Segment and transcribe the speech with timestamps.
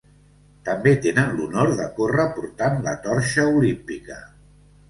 [0.69, 4.19] També tenen l'honor de córrer portant la torxa olímpica.